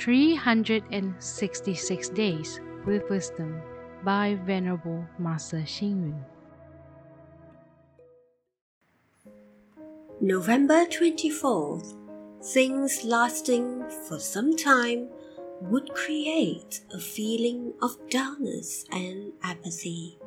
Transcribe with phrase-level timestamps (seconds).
[0.00, 3.60] 366 Days with Wisdom
[4.02, 6.24] by Venerable Master Xing Yun.
[10.22, 11.96] November 24th.
[12.42, 15.10] Things lasting for some time
[15.60, 20.18] would create a feeling of dullness and apathy.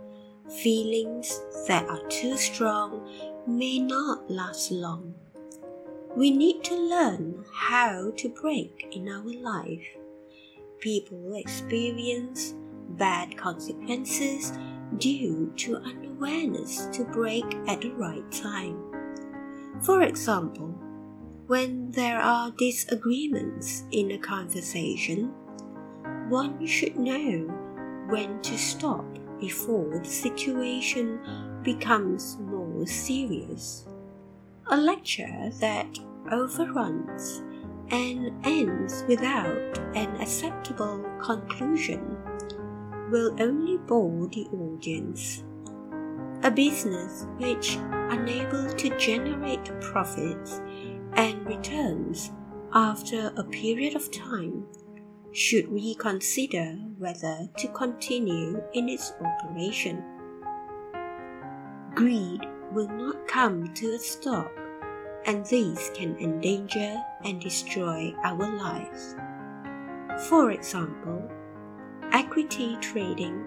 [0.61, 3.09] Feelings that are too strong
[3.47, 5.15] may not last long.
[6.15, 9.87] We need to learn how to brake in our life.
[10.79, 12.53] People experience
[12.89, 14.53] bad consequences
[14.97, 18.77] due to unawareness to brake at the right time.
[19.81, 20.67] For example,
[21.47, 25.33] when there are disagreements in a conversation,
[26.29, 27.47] one should know
[28.09, 29.05] when to stop
[29.39, 31.19] before the situation
[31.63, 33.87] becomes more serious.
[34.71, 35.99] A lecture that
[36.31, 37.43] overruns
[37.89, 42.17] and ends without an acceptable conclusion
[43.11, 45.43] will only bore the audience.
[46.43, 50.61] A business which, unable to generate profits
[51.13, 52.31] and returns
[52.73, 54.65] after a period of time,
[55.33, 60.03] should reconsider whether to continue in its operation.
[61.95, 64.51] Greed will not come to a stop,
[65.25, 69.15] and these can endanger and destroy our lives.
[70.27, 71.29] For example,
[72.11, 73.43] equity trading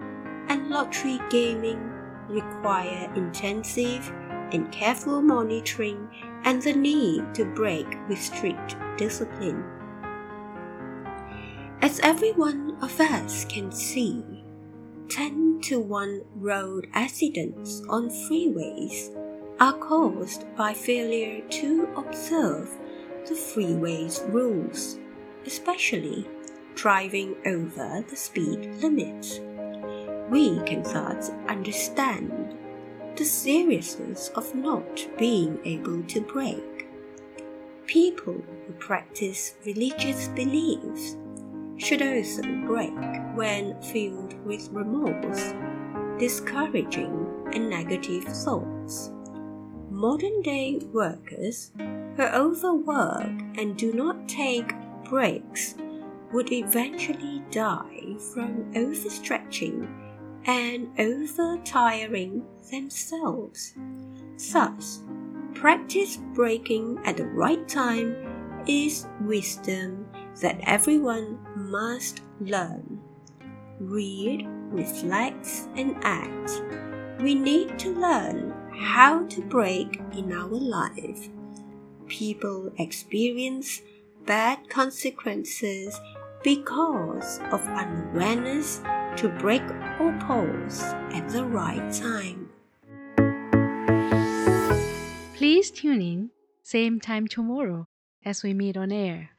[0.49, 1.81] and lottery gaming
[2.29, 4.13] require intensive
[4.53, 6.09] and careful monitoring
[6.45, 9.65] and the need to brake with strict discipline.
[11.83, 14.25] As every one of us can see,
[15.09, 19.15] 10 to 1 road accidents on freeways
[19.59, 22.69] are caused by failure to observe
[23.27, 24.99] the freeway's rules,
[25.47, 26.27] especially
[26.75, 29.41] driving over the speed limit.
[30.31, 32.55] We can thus understand
[33.17, 36.89] the seriousness of not being able to brake.
[37.87, 41.17] People who practice religious beliefs
[41.79, 42.93] should also brake
[43.35, 45.55] when filled with remorse,
[46.19, 49.13] discouraging, and negative thoughts.
[49.97, 54.75] Modern day workers who overwork and do not take
[55.09, 55.75] breaks
[56.35, 59.89] would eventually die from overstretching
[60.45, 63.73] and over-tiring themselves.
[64.53, 65.03] Thus,
[65.55, 70.07] practice braking at the right time is wisdom
[70.43, 73.01] that everyone must learn.
[73.81, 76.63] Read, reflect, and act.
[77.23, 81.29] We need to learn how to brake in our life.
[82.09, 83.83] People experience
[84.27, 85.99] bad consequences
[86.43, 88.81] because of unawareness
[89.17, 89.63] to break
[90.01, 90.83] or pause
[91.13, 92.51] at the right time.
[95.35, 96.31] Please tune in,
[96.63, 97.87] same time tomorrow
[98.25, 99.36] as we meet on air.